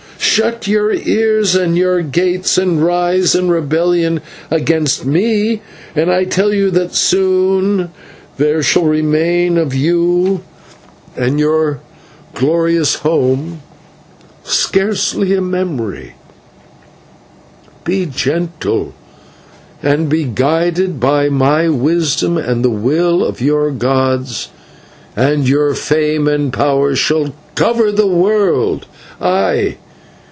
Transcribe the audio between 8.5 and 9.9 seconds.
shall remain of